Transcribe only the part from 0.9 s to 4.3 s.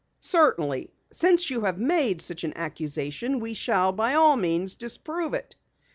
Since you have made such an accusation we shall by